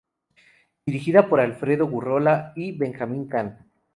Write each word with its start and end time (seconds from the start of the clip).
Dirigida 0.83 1.29
por 1.29 1.39
Alfredo 1.39 1.85
Gurrola 1.85 2.53
y 2.55 2.71
Benjamín 2.71 3.27
Cann. 3.27 3.69